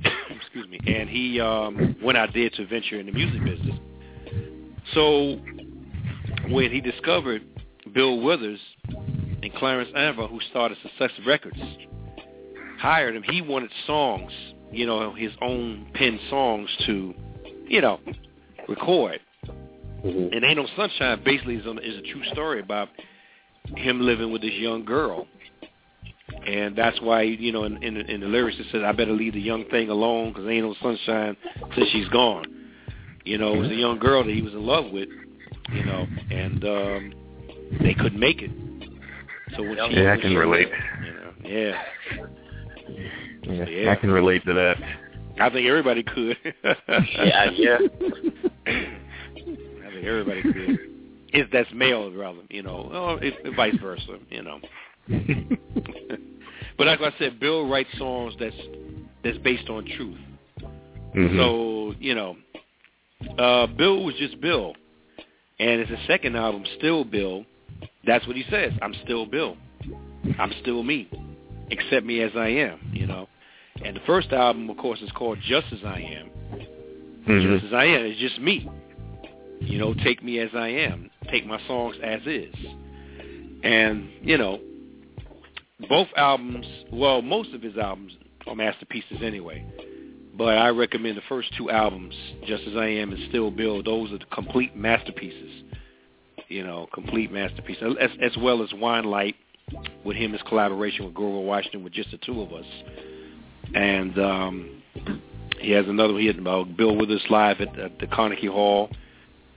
[0.30, 3.80] Excuse me, and he um, went out there to venture in the music business.
[4.94, 5.40] So
[6.50, 7.44] when he discovered
[7.94, 11.60] Bill Withers and Clarence Avant, who started Sussex Records,
[12.80, 13.24] hired him.
[13.24, 14.32] He wanted songs,
[14.72, 17.14] you know, his own pen songs to,
[17.68, 18.00] you know,
[18.68, 19.20] record.
[20.04, 20.36] Mhm.
[20.36, 22.90] And Ain't No Sunshine basically is, a, is a true story about
[23.76, 25.28] him living with this young girl.
[26.46, 29.34] And that's why, you know, in, in, in the lyrics it says, I better leave
[29.34, 31.36] the young thing alone because ain't no sunshine
[31.76, 32.46] till she's gone.
[33.24, 35.10] You know, it was a young girl that he was in love with,
[35.74, 37.14] you know, and um,
[37.82, 38.52] they couldn't make it.
[39.56, 40.68] So when she, Yeah, I when can she- relate.
[41.04, 41.84] You know, yeah,
[43.44, 43.92] Yeah, Yeah.
[43.92, 44.78] I can relate to that.
[45.40, 46.38] I think everybody could.
[46.88, 47.78] Yeah, yeah.
[48.68, 50.80] I think everybody could.
[51.34, 54.60] If that's male, rather, you know, or if, if vice versa, you know.
[56.78, 58.56] but like I said, Bill writes songs that's
[59.24, 60.18] that's based on truth.
[61.16, 61.38] Mhm.
[61.38, 62.38] So you know,
[63.38, 64.76] uh, Bill was just Bill,
[65.60, 67.46] and it's a second album, Still Bill.
[68.06, 68.72] That's what he says.
[68.82, 69.58] I'm still Bill.
[70.40, 71.10] I'm still me.
[71.72, 72.80] Accept me as I am.
[72.94, 73.28] You know.
[73.84, 76.30] And the first album, of course, is called Just as I Am.
[77.28, 77.42] Mhm.
[77.42, 78.06] Just as I am.
[78.06, 78.70] It's just me.
[79.60, 81.10] You know, take me as I am.
[81.30, 82.56] Take my songs as is.
[83.64, 84.60] And, you know,
[85.90, 88.14] both albums, well, most of his albums
[88.48, 89.66] are masterpieces anyway.
[90.38, 92.14] But I recommend the first two albums,
[92.46, 93.82] Just As I Am and Still Bill.
[93.82, 95.64] Those are the complete masterpieces.
[96.50, 97.96] You know, complete masterpieces.
[98.00, 99.36] As, as well as Winelight
[100.04, 102.66] with him, his collaboration with Grover Washington with just the two of us.
[103.74, 104.84] And um,
[105.60, 108.90] he has another, he had uh, Bill Withers live at, at the Carnegie Hall,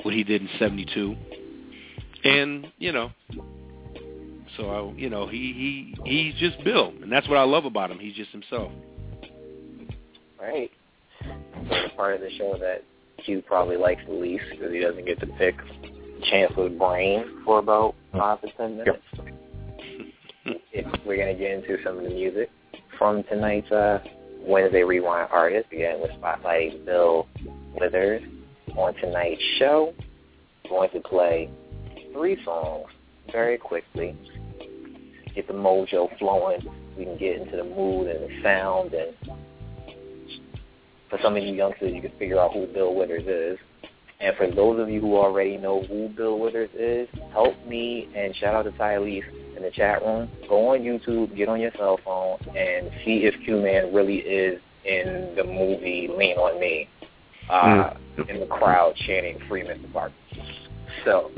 [0.02, 1.16] what he did in 72.
[2.24, 3.10] And, you know,
[4.56, 6.92] so, I, you know, he, he he's just Bill.
[7.02, 7.98] And that's what I love about him.
[7.98, 8.72] He's just himself.
[10.40, 10.70] Right.
[11.20, 12.82] The part of the show that
[13.24, 15.56] Q probably likes the least because he doesn't get to pick
[16.30, 19.02] Chancellor's brain for about five to ten minutes.
[20.72, 22.50] if we're gonna get into some of the music
[22.98, 23.98] from tonight's uh,
[24.40, 27.26] Wednesday Rewind artist, again with spotlighting Bill
[27.78, 28.22] Withers
[28.76, 29.92] on tonight's show.
[30.68, 31.50] Going to play
[32.12, 32.86] three songs
[33.32, 34.16] very quickly.
[35.34, 36.60] Get the mojo flowing.
[36.96, 39.14] We can get into the mood and the sound and
[41.08, 43.58] for some of you youngsters, you can figure out who Bill Withers is.
[44.20, 48.34] And for those of you who already know who Bill Withers is, help me and
[48.36, 49.22] shout out to Tylese
[49.56, 50.28] in the chat room.
[50.48, 55.34] Go on YouTube, get on your cell phone, and see if Q-Man really is in
[55.36, 56.88] the movie Lean on Me
[57.48, 57.90] uh,
[58.28, 59.92] in the crowd chanting Free Mr.
[59.92, 60.14] Parker.
[61.04, 61.30] So,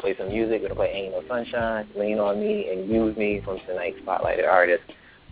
[0.00, 0.62] play some music.
[0.62, 4.48] We're to play Ain't No Sunshine, Lean on Me, and Use Me from tonight's spotlighted
[4.48, 4.82] artist,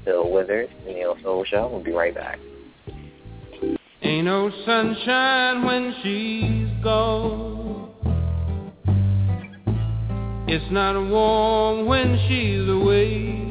[0.04, 1.68] Bill Withers, the Neo Soul Show.
[1.68, 2.38] We'll be right back.
[4.02, 7.90] Ain't no sunshine when she's gone.
[10.46, 13.48] It's not warm when she's away.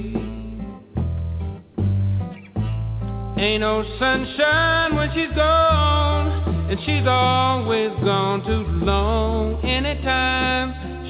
[3.37, 9.63] Ain't no sunshine when she's gone, and she's always gone too long.
[9.63, 10.76] Anytime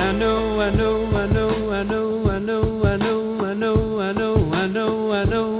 [0.00, 4.00] And I know, I know, I know, I know, I know, I know, I know,
[4.00, 5.59] I know, I know, I know,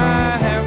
[0.00, 0.59] I have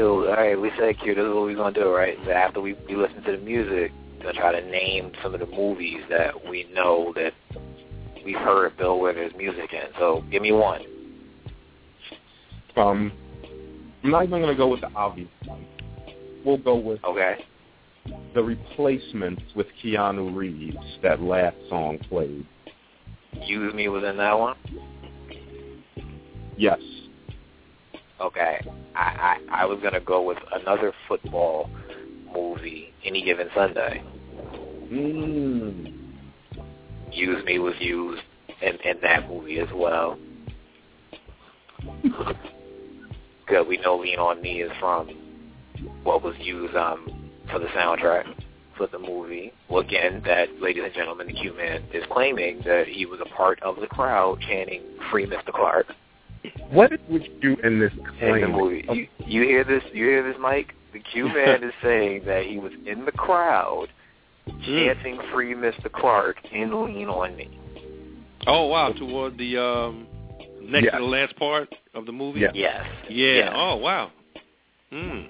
[0.00, 4.58] not even going to do right After we we listen to the music gonna try
[4.58, 7.32] to name some of the movies that we know that
[8.24, 10.80] we've heard Bill Withers music in so give me one
[12.72, 13.12] from
[14.04, 15.64] I'm not even going to go with the obvious one.
[16.44, 17.42] We'll go with okay.
[18.34, 20.76] the replacements with Keanu Reeves.
[21.02, 22.46] That last song played.
[23.46, 24.56] Use me within that one.
[26.58, 26.78] Yes.
[28.20, 28.66] Okay.
[28.94, 31.70] I I, I was going to go with another football
[32.32, 34.02] movie, Any Given Sunday.
[34.92, 35.94] Mm.
[37.12, 38.22] Use Me was used
[38.62, 40.18] in, in that movie as well.
[43.46, 45.08] Because we know Lean On Me is from
[46.02, 48.24] what was used um, for the soundtrack
[48.76, 49.52] for the movie.
[49.68, 53.62] Well, again, that, ladies and gentlemen, the Q-Man is claiming that he was a part
[53.62, 55.52] of the crowd chanting "Free Mr.
[55.52, 55.86] Clark."
[56.70, 58.36] What would you do in this claim?
[58.36, 59.82] In the movie, you, you hear this?
[59.92, 60.74] You hear this, Mike?
[60.92, 63.88] The Q-Man is saying that he was in the crowd
[64.64, 65.90] chanting "Free Mr.
[65.90, 67.48] Clark" and "Lean on Me."
[68.46, 68.92] Oh wow!
[68.92, 70.06] Toward the um,
[70.70, 70.94] next yes.
[70.94, 72.40] to the last part of the movie?
[72.40, 72.52] Yes.
[72.54, 72.84] Yes.
[73.08, 73.34] Yeah.
[73.34, 73.52] Yes.
[73.54, 74.10] Oh, wow.
[74.90, 75.22] Hmm.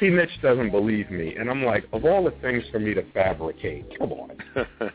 [0.00, 3.02] See, Mitch doesn't believe me, and I'm like, of all the things for me to
[3.12, 4.30] fabricate, come on.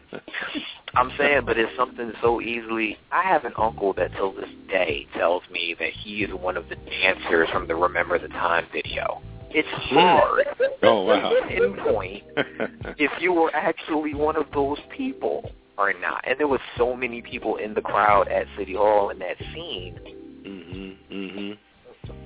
[0.96, 2.98] I'm saying, but it's something so easily.
[3.12, 6.70] I have an uncle that till this day tells me that he is one of
[6.70, 9.22] the dancers from the Remember the Time video.
[9.52, 10.48] It's hard
[10.84, 11.30] oh, wow.
[11.30, 12.24] to pinpoint
[12.98, 16.28] if you were actually one of those people or not.
[16.28, 20.00] And there was so many people in the crowd at City Hall in that scene.
[20.46, 20.96] Mhm.
[21.12, 21.58] Mhm.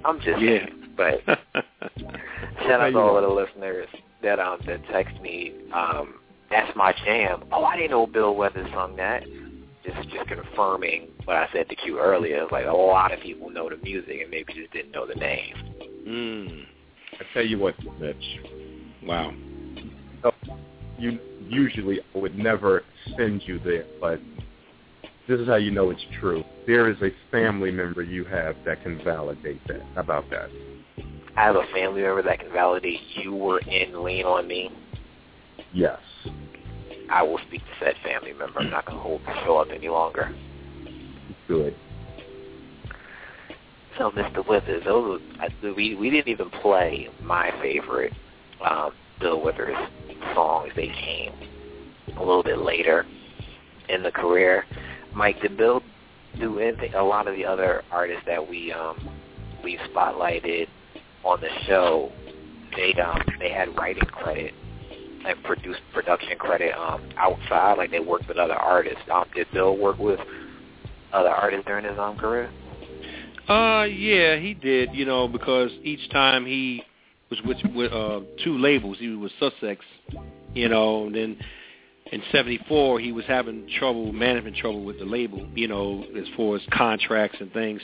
[0.05, 0.65] I'm just yeah.
[0.99, 1.23] But
[2.63, 3.87] shout out to all of the listeners
[4.21, 5.53] that um that text me.
[5.73, 6.15] Um,
[6.51, 7.45] that's my jam.
[7.51, 9.23] Oh, I didn't know Bill Withers sung that.
[9.85, 12.45] Just just confirming what I said to Q earlier.
[12.51, 15.55] Like a lot of people know the music and maybe just didn't know the name.
[16.05, 16.63] Mm.
[17.13, 18.15] I tell you what, Mitch.
[19.03, 19.33] Wow.
[20.21, 20.33] So,
[20.97, 22.83] You usually would never
[23.17, 24.19] send you there, but
[25.27, 26.43] this is how you know it's true.
[26.67, 30.49] There is a family member you have that can validate that about that.
[31.39, 34.69] I have a family member that can validate you were in Lean on Me.
[35.73, 35.97] Yes.
[37.09, 38.59] I will speak to said family member.
[38.59, 40.35] I'm not going to hold the show up any longer.
[41.47, 41.77] Good.
[43.97, 44.45] So, Mr.
[44.45, 45.21] Withers, those
[45.63, 48.11] were, we we didn't even play my favorite
[48.69, 49.77] um, Bill Withers
[50.35, 50.73] songs.
[50.75, 51.31] They came
[52.17, 53.05] a little bit later
[53.87, 54.65] in the career.
[55.15, 55.81] Mike, did Bill
[56.37, 56.95] do anything?
[56.95, 59.09] A lot of the other artists that we um,
[59.63, 60.67] we spotlighted
[61.23, 62.11] on the show,
[62.75, 64.53] they um, they had writing credit
[65.25, 69.01] and produced production credit um, outside, like they worked with other artists.
[69.11, 70.19] Um, did Bill work with
[71.13, 72.49] other artists during his um, career?
[73.47, 74.93] Uh, yeah, he did.
[74.93, 76.83] You know, because each time he
[77.29, 79.83] was with with uh, two labels, he was with Sussex.
[80.53, 81.37] You know, and then
[82.11, 85.47] in '74 he was having trouble, management trouble with the label.
[85.53, 87.81] You know, as far as contracts and things.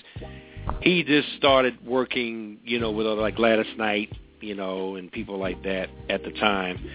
[0.82, 5.38] He just started working, you know, with other like Gladys Knight, you know, and people
[5.38, 6.90] like that at the time.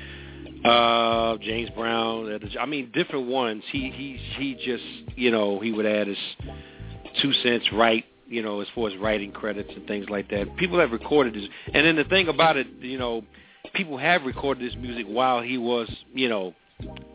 [0.64, 3.62] Uh, James Brown, I mean, different ones.
[3.72, 6.18] He he he just, you know, he would add his
[7.22, 10.56] two cents right you know, as far as writing credits and things like that.
[10.56, 11.42] People have recorded this,
[11.74, 13.24] and then the thing about it, you know,
[13.74, 16.54] people have recorded this music while he was, you know,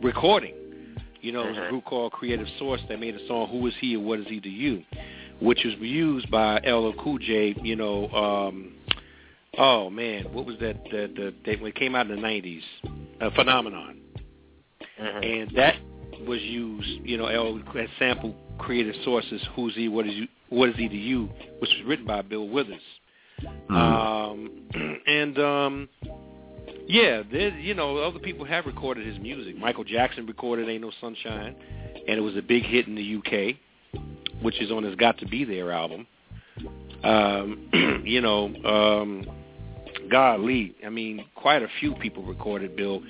[0.03, 0.53] recording.
[1.21, 3.95] You know, there's a group called Creative Source that made a song, "Who Is He
[3.95, 4.83] and What Is He to You,"
[5.41, 7.55] which was used by LL Cool J.
[7.61, 8.73] You know, um,
[9.57, 10.83] oh man, what was that?
[10.91, 12.61] That the, that when it came out in the '90s,
[13.21, 14.01] a Phenomenon,
[15.01, 15.23] Mm-hmm.
[15.23, 15.75] and that
[16.25, 16.87] was used.
[17.03, 19.89] You know, L had sampled Creative Sources, "Who's He?
[19.89, 20.27] What Is You?
[20.49, 21.29] What Is He to You?"
[21.59, 22.81] which was written by Bill Withers.
[23.69, 24.49] Um,
[25.07, 25.89] and um,
[26.87, 29.57] yeah, there, you know, other people have recorded his music.
[29.57, 31.55] Michael Jackson recorded "Ain't No Sunshine,"
[32.07, 33.57] and it was a big hit in the UK,
[34.41, 36.07] which is on his "Got to Be There" album.
[37.03, 39.25] Um, you know, um,
[40.09, 43.01] golly, I mean, quite a few people recorded Bill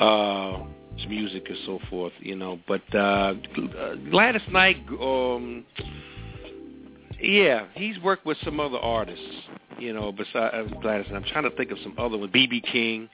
[0.00, 0.64] uh,
[1.08, 2.12] music and so forth.
[2.20, 3.34] You know, but uh,
[4.10, 4.78] Gladys Knight.
[5.00, 5.64] Um,
[7.20, 9.24] yeah, he's worked with some other artists,
[9.78, 11.06] you know, besides uh, Gladys.
[11.08, 12.62] And I'm trying to think of some other ones, B.B.
[12.72, 13.08] King,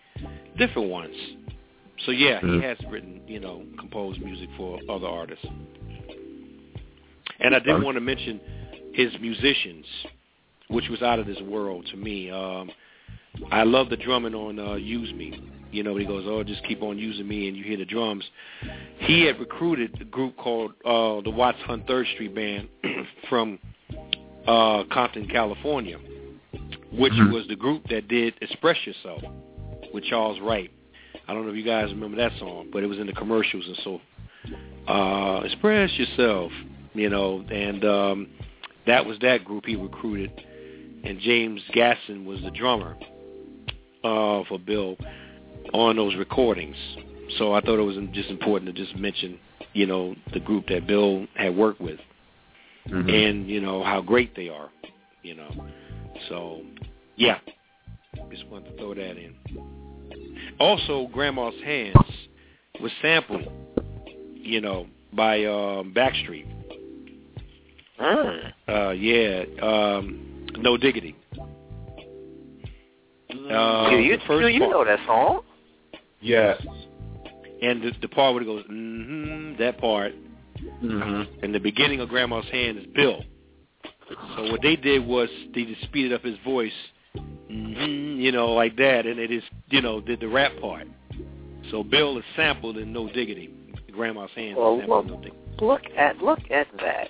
[0.59, 1.15] different ones.
[2.05, 5.47] So yeah, he has written, you know, composed music for other artists.
[7.41, 8.41] And I did want to mention
[8.93, 9.87] his musicians,
[10.69, 12.31] which was out of this world to me.
[12.31, 12.71] Um,
[13.51, 15.41] I love the drumming on uh, "Use Me."
[15.73, 18.25] You know, he goes, "Oh, just keep on using me," and you hear the drums.
[18.99, 22.69] He had recruited a group called uh, the Watts Hunt Third Street Band
[23.29, 23.59] from
[24.47, 25.99] uh, Compton, California,
[26.93, 27.33] which Mhm.
[27.33, 29.23] was the group that did "Express Yourself"
[29.93, 30.71] with Charles Wright.
[31.27, 33.67] I don't know if you guys remember that song, but it was in the commercials
[33.67, 34.01] and so.
[34.87, 36.53] Uh, "Express Yourself,"
[36.95, 38.29] you know, and um,
[38.87, 40.31] that was that group he recruited,
[41.05, 42.97] and James Gadson was the drummer
[44.03, 44.97] uh, for Bill
[45.73, 46.77] on those recordings.
[47.39, 49.39] So I thought it was just important to just mention,
[49.73, 51.99] you know, the group that Bill had worked with
[52.87, 53.09] Mhm.
[53.13, 54.69] and you know how great they are,
[55.23, 55.51] you know.
[56.29, 56.63] So,
[57.17, 57.39] yeah,
[58.31, 59.35] just wanted to throw that in.
[60.59, 61.95] Also, Grandma's Hands
[62.81, 63.49] was sampled,
[64.35, 66.47] you know, by um, Blackstreet.
[68.01, 68.53] Mm.
[68.69, 71.15] Uh, yeah, um, No Diggity.
[73.31, 75.41] Uh, you, you, first you, you part, know that song.
[76.21, 76.61] Yes.
[77.63, 80.13] and the, the part where it goes, mm-hmm, that part,
[80.83, 81.45] Mm-hmm.
[81.45, 83.23] and the beginning of Grandma's Hand is Bill.
[84.37, 86.73] So what they did was they just speeded up his voice,
[87.51, 90.87] mm you know, like that, and they just, you know, did the rap part.
[91.71, 93.51] So Bill is sampled in No Diggity.
[93.93, 95.41] Grandma's Hand Well, is sampled in well- No Diggity.
[95.61, 97.09] Look at look at that.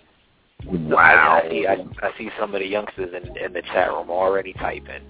[0.66, 1.40] Wow.
[1.42, 1.74] I, I see I,
[2.06, 5.02] I see some of the youngsters in, in the chat room already typing.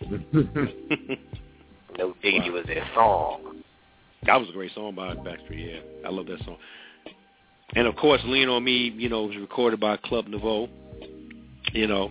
[1.98, 3.62] No diggity was their song.
[4.24, 6.08] that was a great song by Blackstreet, yeah.
[6.08, 6.56] I love that song.
[7.74, 10.68] And of course, Lean on Me, you know, was recorded by Club Nouveau,
[11.72, 12.10] you know,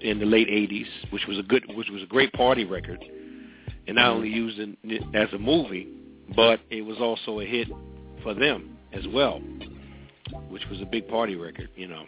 [0.00, 3.04] in the late '80s, which was a good, which was a great party record,
[3.88, 4.76] and not only used in,
[5.14, 5.88] as a movie,
[6.34, 7.68] but it was also a hit
[8.22, 9.42] for them as well,
[10.48, 12.04] which was a big party record, you know.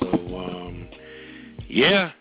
[0.00, 0.88] So, um,
[1.68, 2.12] yeah,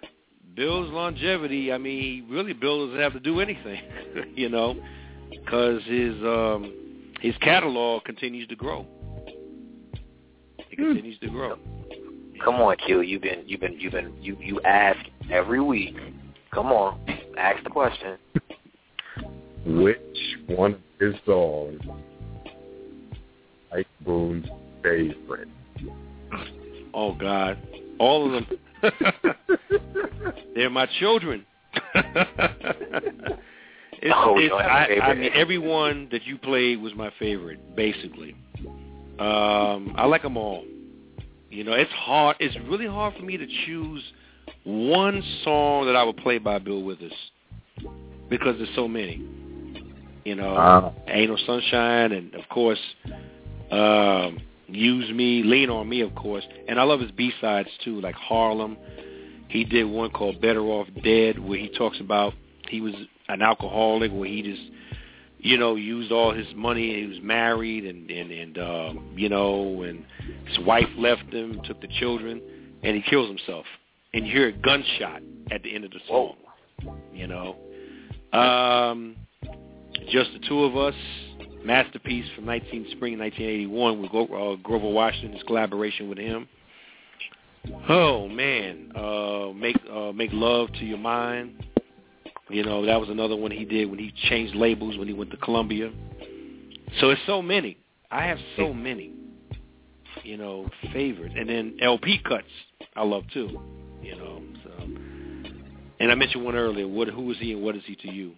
[0.55, 1.71] Bill's longevity.
[1.71, 3.81] I mean, really, Bill doesn't have to do anything,
[4.35, 4.75] you know,
[5.29, 6.73] because his um,
[7.21, 8.85] his catalog continues to grow.
[10.57, 11.57] It continues to grow.
[12.43, 13.01] Come on, Q.
[13.01, 14.99] You've been you've been you've been you you ask
[15.31, 15.95] every week.
[16.53, 16.99] Come on,
[17.37, 18.17] ask the question.
[19.65, 19.97] Which
[20.47, 21.81] one of his songs
[23.75, 24.45] Ike Boone's
[24.85, 25.47] favorite?
[26.93, 27.57] Oh God,
[27.99, 28.47] all of them.
[30.55, 31.45] They're my children.
[31.95, 33.39] it's,
[34.13, 37.75] Oh, it's, don't have a I, I mean, everyone that you played was my favorite,
[37.75, 38.35] basically.
[39.19, 40.63] Um, I like them all.
[41.49, 42.37] You know, it's hard.
[42.39, 44.03] It's really hard for me to choose
[44.63, 47.13] one song that I would play by Bill Withers
[48.29, 49.25] because there's so many.
[50.25, 50.91] You know, Ah.
[51.07, 52.79] Ain't No Sunshine, and of course,
[53.71, 58.01] um, Use Me, Lean on Me, of course, and I love his B sides too,
[58.01, 58.77] like Harlem.
[59.47, 62.33] He did one called Better Off Dead, where he talks about
[62.69, 62.93] he was
[63.29, 64.61] an alcoholic, where he just,
[65.37, 67.01] you know, used all his money.
[67.01, 70.03] He was married, and and and um, you know, and
[70.47, 72.41] his wife left him, took the children,
[72.83, 73.65] and he kills himself.
[74.13, 76.35] And you hear a gunshot at the end of the song.
[77.13, 77.55] You know,
[78.33, 79.15] um,
[80.09, 80.95] just the two of us.
[81.65, 86.47] Masterpiece from 19 spring 1981 with uh, Grover Washington's collaboration with him.
[87.89, 91.65] Oh man, uh, make uh, make love to your mind.
[92.49, 95.31] You know that was another one he did when he changed labels when he went
[95.31, 95.91] to Columbia.
[96.99, 97.77] So it's so many.
[98.11, 99.11] I have so many.
[100.23, 102.45] You know favorites, and then LP cuts
[102.95, 103.59] I love too.
[104.03, 104.71] You know, so
[105.99, 106.87] and I mentioned one earlier.
[106.87, 108.33] What who is he and what is he to you?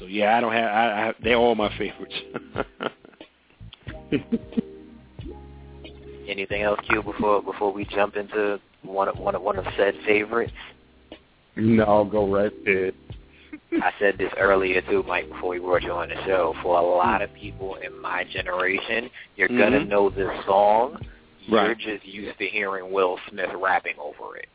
[0.00, 0.64] So yeah, I don't have.
[0.64, 2.14] I, I they're all my favorites.
[6.28, 9.94] Anything else, Q, before before we jump into one of one of one of said
[10.06, 10.52] favorites?
[11.56, 12.94] No, go right ahead.
[13.72, 16.54] I said this earlier too, Mike, before we brought you on the show.
[16.62, 19.88] For a lot of people in my generation, you're gonna Mhm.
[19.88, 21.04] know this song.
[21.42, 21.78] You're Right.
[21.78, 24.48] just used to hearing Will Smith rapping over it.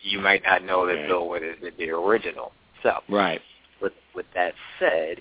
[0.00, 1.08] You might not know that Right.
[1.08, 2.52] Bill Withers did the original.
[2.82, 3.40] So, right.
[3.82, 5.20] With with that said,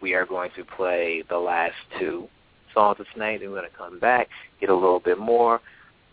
[0.00, 2.28] we are going to play the last two
[2.72, 3.40] songs of tonight.
[3.40, 4.28] Then we're going to come back,
[4.60, 5.60] get a little bit more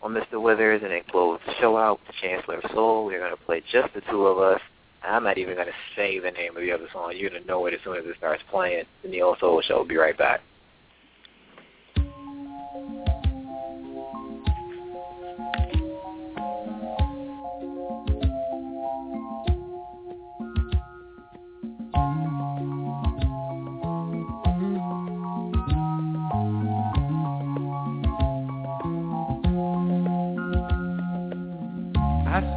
[0.02, 0.40] on Mr.
[0.40, 3.06] Withers, and then close the show out with Chancellor Soul.
[3.06, 4.60] We're going to play just the two of us.
[5.02, 7.12] I'm not even going to say the name of the other song.
[7.14, 8.84] You're going to know it as soon as it starts playing.
[9.02, 10.40] The Neo Soul Show will be right back.